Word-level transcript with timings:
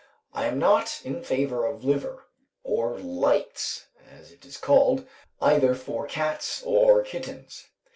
I 0.33 0.47
am 0.47 0.57
not 0.57 0.99
in 1.03 1.21
favour 1.23 1.63
of 1.67 1.83
liver, 1.83 2.25
or 2.63 2.97
"lights," 2.97 3.85
as 4.09 4.31
it 4.31 4.43
is 4.47 4.57
called, 4.57 5.05
either 5.39 5.75
for 5.75 6.07
cats 6.07 6.63
or 6.65 7.03
kittens. 7.03 7.67